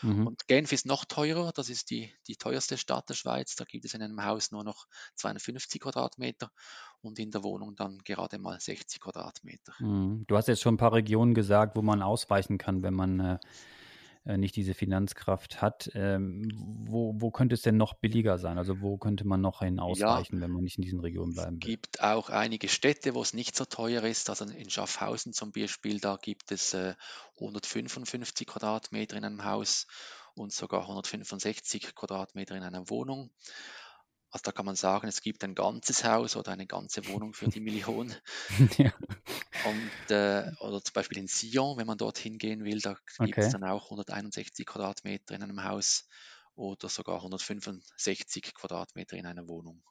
Mhm. 0.02 0.26
Und 0.26 0.48
Genf 0.48 0.72
ist 0.72 0.86
noch 0.86 1.04
teurer, 1.04 1.52
das 1.52 1.68
ist 1.68 1.90
die, 1.90 2.12
die 2.26 2.36
teuerste 2.36 2.78
Stadt 2.78 3.08
der 3.08 3.14
Schweiz. 3.14 3.56
Da 3.56 3.64
gibt 3.64 3.84
es 3.84 3.94
in 3.94 4.02
einem 4.02 4.24
Haus 4.24 4.50
nur 4.50 4.64
noch 4.64 4.86
250 5.16 5.80
Quadratmeter 5.80 6.50
und 7.00 7.18
in 7.18 7.30
der 7.30 7.42
Wohnung 7.44 7.74
dann 7.76 7.98
gerade 7.98 8.38
mal 8.38 8.60
60 8.60 9.00
Quadratmeter. 9.00 9.74
Mhm. 9.78 10.24
Du 10.26 10.36
hast 10.36 10.48
jetzt 10.48 10.62
schon 10.62 10.74
ein 10.74 10.78
paar 10.78 10.92
Regionen 10.92 11.34
gesagt, 11.34 11.76
wo 11.76 11.82
man 11.82 12.02
ausweichen 12.02 12.58
kann, 12.58 12.82
wenn 12.82 12.94
man 12.94 13.20
äh, 13.20 13.38
nicht 14.24 14.56
diese 14.56 14.74
Finanzkraft 14.74 15.60
hat. 15.62 15.90
Ähm, 15.94 16.48
wo, 16.86 17.14
wo 17.20 17.30
könnte 17.30 17.54
es 17.54 17.62
denn 17.62 17.76
noch 17.76 17.94
billiger 17.94 18.38
sein? 18.38 18.58
Also 18.58 18.80
wo 18.80 18.98
könnte 18.98 19.26
man 19.26 19.40
noch 19.40 19.60
hin 19.60 19.78
Ja, 19.86 20.18
ausweichen, 20.18 20.40
wenn 20.40 20.50
man 20.50 20.62
nicht 20.64 20.78
in 20.78 20.82
diesen 20.82 21.00
Regionen 21.00 21.34
es 21.34 21.34
bleiben 21.34 21.62
will? 21.62 21.72
gibt 21.72 22.00
auch 22.02 22.30
einige 22.30 22.68
Städte, 22.68 23.14
wo 23.14 23.22
es 23.22 23.34
nicht 23.34 23.56
so 23.56 23.64
teuer 23.64 24.02
ist. 24.04 24.28
Also 24.30 24.44
in 24.44 24.70
Schaffhausen 24.70 25.32
zum 25.32 25.52
Beispiel, 25.52 26.00
da 26.00 26.16
gibt 26.16 26.52
es 26.52 26.74
äh, 26.74 26.94
155 27.36 28.46
Quadratmeter 28.46 29.16
in 29.16 29.24
einem 29.24 29.44
Haus 29.44 29.86
und 30.34 30.52
sogar 30.52 30.82
165 30.82 31.94
Quadratmeter 31.94 32.56
in 32.56 32.62
einer 32.62 32.88
Wohnung. 32.90 33.30
Also 34.32 34.42
da 34.44 34.52
kann 34.52 34.66
man 34.66 34.74
sagen, 34.76 35.06
es 35.06 35.20
gibt 35.22 35.44
ein 35.44 35.54
ganzes 35.54 36.02
Haus 36.04 36.34
oder 36.36 36.50
eine 36.52 36.66
ganze 36.66 37.06
Wohnung 37.06 37.34
für 37.34 37.48
die 37.48 37.60
Million. 37.60 38.12
Ja. 38.78 38.92
Und, 39.60 39.94
äh, 40.10 40.50
oder 40.60 40.82
zum 40.82 40.92
Beispiel 40.94 41.18
in 41.18 41.28
Sion, 41.28 41.76
wenn 41.78 41.86
man 41.86 41.96
dorthin 41.98 42.36
gehen 42.38 42.64
will, 42.64 42.80
da 42.80 42.96
gibt 43.20 43.42
es 43.42 43.48
Okay. 43.48 43.50
dann 43.50 43.64
auch 43.64 43.90
161 43.90 44.66
Quadratmeter 44.66 45.34
in 45.34 45.42
einem 45.42 45.62
Haus 45.64 46.08
oder 46.54 46.88
sogar 46.88 47.22
165 47.22 48.54
Quadratmeter 48.54 49.16
in 49.16 49.26
einer 49.26 49.48
Wohnung. 49.48 49.82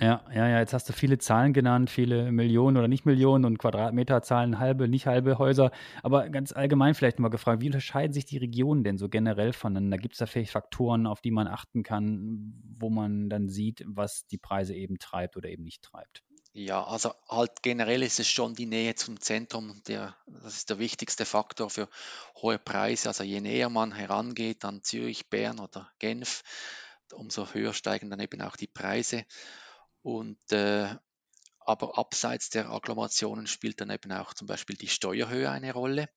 Ja, 0.00 0.24
ja, 0.32 0.48
ja, 0.48 0.60
jetzt 0.60 0.72
hast 0.72 0.88
du 0.88 0.92
viele 0.92 1.18
Zahlen 1.18 1.52
genannt, 1.52 1.90
viele 1.90 2.30
Millionen 2.30 2.76
oder 2.76 2.86
nicht 2.86 3.04
Millionen 3.04 3.44
und 3.44 3.58
Quadratmeterzahlen, 3.58 4.60
halbe, 4.60 4.86
nicht 4.86 5.06
halbe 5.06 5.38
Häuser. 5.38 5.72
Aber 6.04 6.28
ganz 6.28 6.52
allgemein 6.52 6.94
vielleicht 6.94 7.18
mal 7.18 7.30
gefragt, 7.30 7.62
wie 7.62 7.66
unterscheiden 7.66 8.12
sich 8.12 8.24
die 8.24 8.38
Regionen 8.38 8.84
denn 8.84 8.96
so 8.96 9.08
generell 9.08 9.52
voneinander? 9.52 9.96
Gibt 9.98 10.14
es 10.14 10.18
da 10.18 10.26
vielleicht 10.26 10.52
Faktoren, 10.52 11.08
auf 11.08 11.20
die 11.20 11.32
man 11.32 11.48
achten 11.48 11.82
kann, 11.82 12.54
wo 12.78 12.90
man 12.90 13.28
dann 13.28 13.48
sieht, 13.48 13.82
was 13.88 14.24
die 14.28 14.38
Preise 14.38 14.72
eben 14.72 14.98
treibt 15.00 15.36
oder 15.36 15.48
eben 15.48 15.64
nicht 15.64 15.82
treibt? 15.82 16.22
Ja, 16.52 16.84
also 16.84 17.12
halt 17.28 17.62
generell 17.62 18.02
ist 18.04 18.20
es 18.20 18.28
schon 18.28 18.54
die 18.54 18.66
Nähe 18.66 18.94
zum 18.94 19.20
Zentrum, 19.20 19.82
der, 19.88 20.16
das 20.26 20.56
ist 20.56 20.70
der 20.70 20.78
wichtigste 20.78 21.24
Faktor 21.24 21.70
für 21.70 21.88
hohe 22.40 22.58
Preise. 22.58 23.08
Also 23.08 23.24
je 23.24 23.40
näher 23.40 23.68
man 23.68 23.92
herangeht 23.92 24.64
an 24.64 24.84
Zürich, 24.84 25.28
Bern 25.28 25.58
oder 25.58 25.90
Genf, 25.98 26.42
umso 27.12 27.52
höher 27.52 27.74
steigen 27.74 28.10
dann 28.10 28.20
eben 28.20 28.40
auch 28.42 28.56
die 28.56 28.66
Preise. 28.68 29.24
Und 30.02 30.38
äh, 30.52 30.94
aber 31.60 31.98
abseits 31.98 32.50
der 32.50 32.70
Agglomerationen 32.70 33.46
spielt 33.46 33.80
dann 33.80 33.90
eben 33.90 34.10
auch 34.12 34.34
zum 34.34 34.46
Beispiel 34.48 34.76
die 34.76 34.88
Steuerhöhe 34.88 35.50
eine 35.50 35.72
Rolle. 35.74 36.08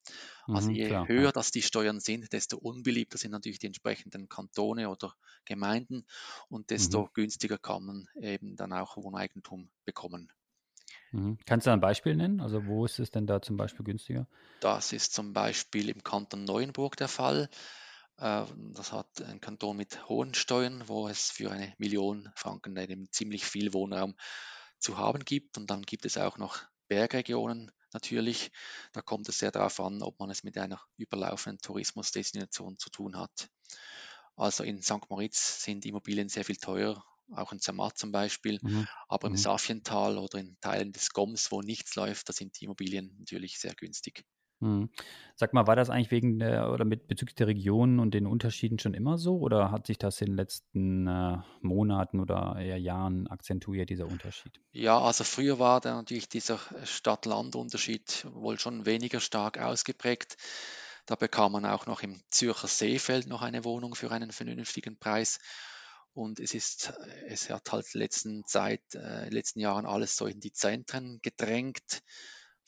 Also 0.52 0.72
Mhm, 0.72 0.74
je 0.74 0.88
klar, 0.88 1.08
höher 1.08 1.32
ja. 1.34 1.34
das 1.34 1.52
die 1.52 1.62
Steuern 1.64 2.00
sind, 2.00 2.34
desto 2.34 2.58
unbeliebter 2.58 3.18
sind 3.20 3.32
natürlich 3.32 3.60
die 3.60 3.68
entsprechenden 3.68 4.30
Kantone 4.30 4.90
oder 4.90 5.16
Gemeinden 5.46 6.06
und 6.50 6.72
Mhm, 6.76 7.02
desto 7.02 7.10
günstiger 7.14 7.58
kann 7.60 7.86
man 7.86 8.08
eben 8.22 8.56
dann 8.58 8.74
auch 8.74 8.98
Wohneigentum 8.98 9.72
bekommen. 9.86 10.32
mhm. 11.12 11.38
Kannst 11.46 11.68
du 11.68 11.72
ein 11.72 11.80
Beispiel 11.82 12.16
nennen? 12.16 12.42
Also 12.42 12.66
wo 12.66 12.86
ist 12.86 13.00
es 13.00 13.12
denn 13.12 13.28
da 13.28 13.42
zum 13.42 13.58
Beispiel 13.58 13.84
günstiger? 13.86 14.28
Das 14.62 14.94
ist 14.94 15.14
zum 15.14 15.34
Beispiel 15.34 15.90
im 15.90 16.04
Kanton 16.04 16.46
Neuenburg 16.46 16.96
der 16.96 17.08
Fall. 17.10 17.50
Äh, 18.22 18.46
Das 18.74 18.92
hat 18.94 19.22
ein 19.22 19.42
Kanton 19.42 19.76
mit 19.78 20.08
hohen 20.08 20.34
Steuern, 20.34 20.88
wo 20.88 21.08
es 21.10 21.30
für 21.30 21.52
eine 21.52 21.74
Million 21.78 22.32
Franken 22.36 22.78
eben 22.78 23.12
ziemlich 23.12 23.44
viel 23.46 23.74
Wohnraum 23.74 24.16
zu 24.80 24.98
haben 24.98 25.26
gibt. 25.26 25.58
Und 25.58 25.70
dann 25.70 25.82
gibt 25.82 26.06
es 26.06 26.18
auch 26.18 26.38
noch 26.38 26.64
Bergregionen 26.88 27.72
natürlich. 27.94 28.52
Da 28.94 29.02
kommt 29.02 29.28
es 29.30 29.40
sehr 29.40 29.52
darauf 29.52 29.80
an, 29.82 30.02
ob 30.04 30.20
man 30.20 30.30
es 30.30 30.44
mit 30.44 30.58
einer 30.58 30.82
überlaufenden 30.98 31.60
Tourismusdestination 31.62 32.78
zu 32.78 32.90
tun 32.90 33.18
hat. 33.18 33.50
Also 34.38 34.64
in 34.64 34.82
St. 34.84 35.10
Moritz 35.10 35.64
sind 35.64 35.86
Immobilien 35.86 36.30
sehr 36.30 36.46
viel 36.46 36.58
teurer, 36.58 37.06
auch 37.36 37.52
in 37.54 37.60
Zermatt 37.62 37.98
zum 37.98 38.12
Beispiel. 38.12 38.62
Mhm, 38.62 38.88
Aber 39.10 39.28
im 39.28 39.36
mhm. 39.36 39.38
Safiental 39.38 40.18
oder 40.18 40.40
in 40.40 40.58
Teilen 40.62 40.92
des 40.94 41.12
Goms, 41.12 41.52
wo 41.52 41.62
nichts 41.62 41.96
läuft, 41.96 42.30
da 42.30 42.34
sind 42.34 42.60
die 42.60 42.66
Immobilien 42.66 43.16
natürlich 43.20 43.60
sehr 43.60 43.76
günstig. 43.76 44.26
Mhm. 44.62 44.90
Sag 45.36 45.54
mal, 45.54 45.68
war 45.68 45.76
das 45.76 45.90
eigentlich 45.90 46.12
wegen 46.12 46.40
der 46.40 46.72
oder 46.72 46.86
mit 46.86 47.08
bezüglich 47.08 47.36
der 47.36 47.48
Regionen 47.48 48.00
und 48.00 48.14
den 48.14 48.28
Unterschieden 48.28 48.80
schon 48.80 48.94
immer 48.94 49.18
so 49.18 49.40
oder 49.40 49.72
hat 49.72 49.88
sich 49.88 49.98
das 49.98 50.22
in 50.22 50.28
den 50.28 50.36
letzten 50.36 51.08
äh, 51.08 51.38
Monaten 51.62 52.20
oder 52.20 52.56
eher 52.60 52.78
Jahren 52.78 53.28
akzentuiert, 53.28 53.90
dieser 53.90 54.08
Unterschied? 54.08 54.60
Ja, 54.72 55.00
also 55.00 55.24
früher 55.24 55.58
war 55.58 55.82
da 55.82 55.96
natürlich 55.96 56.30
dieser 56.30 56.60
Stadt-Land-Unterschied 56.84 58.28
wohl 58.32 58.60
schon 58.60 58.86
weniger 58.86 59.20
stark 59.20 59.58
ausgeprägt. 59.58 60.38
Da 61.08 61.16
bekam 61.16 61.54
man 61.54 61.66
auch 61.66 61.88
noch 61.88 62.04
im 62.04 62.22
Zürcher 62.30 62.68
Seefeld 62.68 63.28
noch 63.28 63.42
eine 63.42 63.66
Wohnung 63.66 63.96
für 63.96 64.12
einen 64.12 64.32
vernünftigen 64.32 64.98
Preis. 64.98 65.40
Und 66.14 66.40
es 66.40 66.54
ist, 66.54 66.94
es 67.28 67.50
hat 67.50 67.72
halt 67.72 67.94
letzten 67.94 68.46
Zeit, 68.46 68.82
äh, 68.94 69.30
letzten 69.30 69.60
Jahren 69.60 69.86
alles 69.86 70.18
so 70.18 70.28
in 70.28 70.40
die 70.40 70.52
Zentren 70.52 71.20
gedrängt, 71.22 72.04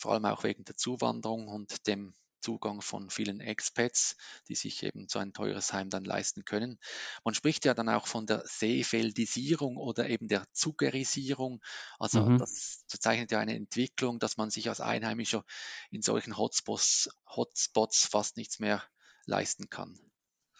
vor 0.04 0.14
allem 0.14 0.26
auch 0.26 0.44
wegen 0.44 0.64
der 0.66 0.76
Zuwanderung 0.78 1.48
und 1.48 1.88
dem 1.88 2.16
Zugang 2.42 2.82
von 2.82 3.10
vielen 3.10 3.40
Expats, 3.40 4.18
die 4.50 4.56
sich 4.56 4.84
eben 4.84 5.08
so 5.08 5.18
ein 5.20 5.34
teures 5.34 5.72
Heim 5.74 5.90
dann 5.90 6.04
leisten 6.04 6.44
können. 6.46 6.78
Man 7.24 7.34
spricht 7.36 7.64
ja 7.66 7.74
dann 7.74 7.90
auch 7.90 8.06
von 8.08 8.26
der 8.26 8.44
Seefeldisierung 8.46 9.78
oder 9.78 10.10
eben 10.10 10.28
der 10.28 10.46
Zugerisierung. 10.52 11.62
Also 12.00 12.30
Mhm. 12.30 12.38
das 12.38 12.84
bezeichnet 12.92 13.32
ja 13.32 13.40
eine 13.40 13.56
Entwicklung, 13.56 14.20
dass 14.20 14.38
man 14.38 14.50
sich 14.50 14.70
als 14.70 14.82
Einheimischer 14.82 15.46
in 15.92 16.02
solchen 16.02 16.38
Hotspots, 16.38 17.10
Hotspots 17.28 18.06
fast 18.08 18.38
nichts 18.38 18.60
mehr 18.60 18.84
leisten 19.26 19.70
kann. 19.70 19.98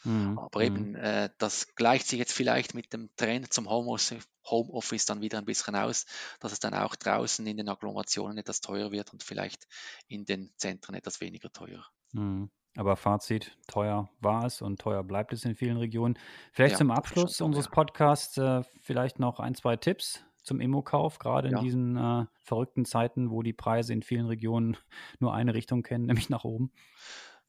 Mhm. 0.06 0.42
Aber 0.42 0.62
Mhm. 0.62 0.88
eben, 0.88 0.96
äh, 0.96 1.30
das 1.38 1.76
gleicht 1.76 2.08
sich 2.08 2.20
jetzt 2.20 2.34
vielleicht 2.34 2.74
mit 2.74 2.94
dem 2.94 3.10
Trend 3.16 3.54
zum 3.54 3.70
Homeoffice, 3.70 4.28
Homeoffice 4.50 5.06
dann 5.06 5.22
wieder 5.22 5.38
ein 5.40 5.46
bisschen 5.46 5.76
aus, 5.76 6.06
dass 6.40 6.52
es 6.52 6.60
dann 6.60 6.74
auch 6.74 6.96
draußen 6.96 7.46
in 7.48 7.58
den 7.58 7.70
Agglomerationen 7.70 8.38
etwas 8.38 8.62
teurer 8.62 8.92
wird 8.92 9.14
und 9.14 9.24
vielleicht 9.24 9.68
in 10.08 10.26
den 10.26 10.54
Zentren 10.58 10.96
etwas 10.96 11.22
weniger 11.22 11.52
teuer. 11.52 11.86
Mhm. 12.14 12.50
Aber 12.76 12.96
Fazit, 12.96 13.56
teuer 13.68 14.10
war 14.20 14.46
es 14.46 14.62
und 14.62 14.82
teuer 14.82 15.04
bleibt 15.04 15.32
es 15.34 15.46
in 15.46 15.54
vielen 15.56 15.78
Regionen. 15.78 16.18
Vielleicht 16.54 16.76
Ja, 16.76 16.78
zum 16.78 16.90
Abschluss 16.90 17.40
so, 17.40 17.46
unseres. 17.46 17.68
Podcasts 17.68 18.36
äh, 18.38 18.64
vielleicht 18.82 19.20
noch 19.20 19.40
ein, 19.40 19.54
zwei 19.54 19.76
Tipps 19.78 20.26
zum 20.42 20.60
Immokauf, 20.60 21.20
gerade 21.20 21.50
in 21.50 21.58
Ja. 21.58 21.60
diesen 21.60 21.96
äh, 21.98 22.26
verrückten 22.42 22.84
Zeiten, 22.86 23.30
wo 23.30 23.44
die 23.44 23.54
Preise 23.54 23.94
in 23.94 24.02
vielen 24.02 24.26
Regionen 24.26 24.76
nur 25.20 25.34
eine 25.36 25.54
Richtung 25.54 25.84
kennen, 25.84 26.06
nämlich 26.08 26.30
nach 26.30 26.44
oben. 26.46 26.72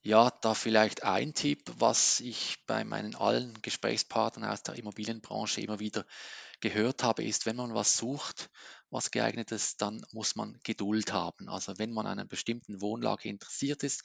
Ja, 0.07 0.31
da 0.43 0.53
vielleicht 0.53 1.03
ein 1.03 1.33
Tipp, 1.33 1.63
was 1.79 2.21
ich 2.21 2.59
bei 2.67 2.85
meinen 2.85 3.15
allen 3.15 3.55
Gesprächspartnern 3.63 4.51
aus 4.51 4.63
der 4.63 4.75
Immobilienbranche 4.75 5.63
immer 5.63 5.81
wieder 5.81 6.05
gehört 6.61 7.03
habe, 7.03 7.25
ist, 7.25 7.47
wenn 7.47 7.57
man 7.57 7.73
was 7.73 7.97
sucht, 7.97 8.51
was 8.91 9.11
geeignetes, 9.11 9.79
dann 9.79 10.05
muss 10.13 10.37
man 10.37 10.61
Geduld 10.63 11.15
haben. 11.15 11.49
Also 11.49 11.79
wenn 11.79 11.95
man 11.95 12.05
an 12.05 12.19
einer 12.19 12.29
bestimmten 12.29 12.83
Wohnlage 12.83 13.31
interessiert 13.31 13.83
ist, 13.83 14.05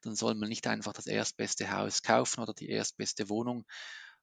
dann 0.00 0.16
soll 0.16 0.34
man 0.34 0.48
nicht 0.48 0.66
einfach 0.66 0.94
das 0.94 1.06
erstbeste 1.06 1.70
Haus 1.70 2.02
kaufen 2.02 2.40
oder 2.40 2.54
die 2.54 2.70
erstbeste 2.70 3.28
Wohnung, 3.28 3.66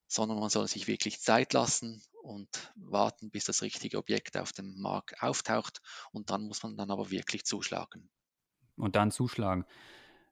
sondern 0.07 0.39
man 0.39 0.49
soll 0.49 0.67
sich 0.67 0.87
wirklich 0.87 1.21
Zeit 1.21 1.53
lassen 1.53 2.01
und 2.23 2.73
warten, 2.75 3.29
bis 3.29 3.45
das 3.45 3.61
richtige 3.61 3.99
Objekt 3.99 4.37
auf 4.37 4.53
dem 4.53 4.73
Markt 4.81 5.21
auftaucht 5.21 5.81
und 6.13 6.31
dann 6.31 6.47
muss 6.47 6.63
man 6.63 6.77
dann 6.77 6.89
aber 6.89 7.11
wirklich 7.11 7.43
zuschlagen. 7.43 8.09
Und 8.75 8.95
dann 8.95 9.11
zuschlagen. 9.11 9.67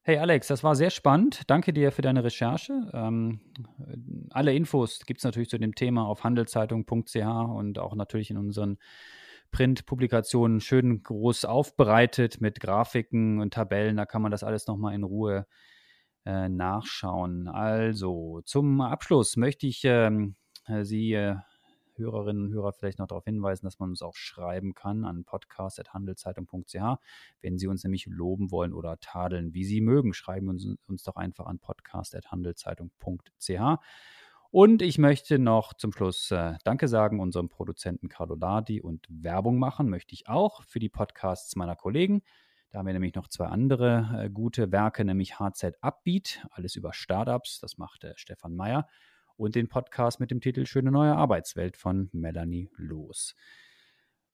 Hey 0.02 0.18
Alex, 0.18 0.48
das 0.48 0.64
war 0.64 0.76
sehr 0.76 0.90
spannend. 0.90 1.42
Danke 1.48 1.74
dir 1.74 1.92
für 1.92 2.02
deine 2.02 2.24
Recherche. 2.24 2.90
Ähm, 2.94 3.42
alle 4.32 4.54
Infos 4.54 5.02
gibt 5.06 5.20
es 5.20 5.24
natürlich 5.26 5.50
zu 5.50 5.58
dem 5.58 5.76
Thema 5.76 6.06
auf 6.08 6.24
handelszeitung.ch 6.24 7.16
und 7.16 7.80
auch 7.80 7.96
natürlich 7.96 8.32
in 8.32 8.38
unseren 8.38 8.78
Printpublikationen 9.52 10.62
schön 10.62 11.04
groß 11.04 11.46
aufbereitet 11.46 12.40
mit 12.40 12.60
Grafiken 12.60 13.40
und 13.40 13.54
Tabellen. 13.54 13.98
Da 13.98 14.06
kann 14.06 14.22
man 14.22 14.32
das 14.32 14.44
alles 14.44 14.68
nochmal 14.68 14.96
in 14.96 15.04
Ruhe 15.04 15.46
äh, 16.26 16.48
nachschauen. 16.48 17.48
Also 17.50 18.42
zum 18.46 18.80
Abschluss 18.82 19.36
möchte 19.36 19.68
ich 19.68 19.82
ähm, 19.84 20.36
Sie, 20.82 21.14
äh, 21.14 21.36
Hörerinnen 22.00 22.46
und 22.46 22.54
Hörer, 22.54 22.74
vielleicht 22.74 22.98
noch 22.98 23.06
darauf 23.08 23.26
hinweisen, 23.26 23.68
dass 23.68 23.78
man 23.78 23.90
uns 23.90 24.02
auch 24.02 24.16
schreiben 24.16 24.74
kann 24.74 25.06
an 25.06 25.26
podcast.handelszeitung.ch. 25.26 27.00
Wenn 27.42 27.60
Sie 27.60 27.68
uns 27.68 27.84
nämlich 27.84 28.08
loben 28.08 28.50
wollen 28.50 28.74
oder 28.74 29.00
tadeln, 29.00 29.54
wie 29.54 29.66
Sie 29.66 29.82
mögen, 29.82 30.14
schreiben 30.14 30.50
uns, 30.50 30.68
uns 30.88 31.04
doch 31.04 31.18
einfach 31.18 31.46
an 31.46 31.60
podcast.handelszeitung.ch. 31.60 33.80
Und 34.52 34.82
ich 34.82 34.98
möchte 34.98 35.38
noch 35.38 35.76
zum 35.76 35.94
Schluss 35.94 36.32
äh, 36.32 36.56
Danke 36.64 36.88
sagen 36.88 37.20
unserem 37.20 37.50
Produzenten 37.50 38.10
Carlo 38.10 38.34
Lardi 38.34 38.82
und 38.82 39.06
Werbung 39.08 39.60
machen 39.60 39.90
möchte 39.90 40.16
ich 40.16 40.28
auch 40.28 40.64
für 40.64 40.80
die 40.80 40.90
Podcasts 40.90 41.56
meiner 41.56 41.76
Kollegen. 41.76 42.24
Da 42.72 42.80
haben 42.80 42.88
wir 42.88 42.94
nämlich 42.94 43.14
noch 43.14 43.28
zwei 43.28 43.46
andere 43.46 44.24
äh, 44.26 44.30
gute 44.30 44.72
Werke, 44.72 45.06
nämlich 45.06 45.40
HZ 45.40 45.76
Upbeat, 45.82 46.46
alles 46.52 46.76
über 46.76 46.94
Startups, 46.94 47.60
das 47.60 47.78
macht 47.78 48.04
äh, 48.04 48.14
Stefan 48.16 48.56
Meyer, 48.56 48.88
und 49.40 49.56
den 49.56 49.70
Podcast 49.70 50.20
mit 50.20 50.32
dem 50.32 50.42
Titel 50.42 50.66
Schöne 50.66 50.92
neue 50.92 51.16
Arbeitswelt 51.16 51.78
von 51.78 52.10
Melanie 52.12 52.70
Loos. 52.76 53.36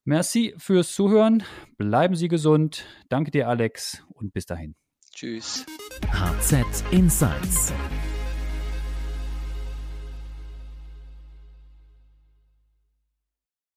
Merci 0.03 0.53
fürs 0.57 0.93
Zuhören, 0.93 1.43
bleiben 1.77 2.15
Sie 2.15 2.27
gesund, 2.27 2.85
danke 3.09 3.31
dir 3.31 3.47
Alex 3.47 4.03
und 4.09 4.33
bis 4.33 4.45
dahin. 4.45 4.75
Tschüss. 5.11 5.65
HZ 6.11 6.83
Insights 6.91 7.73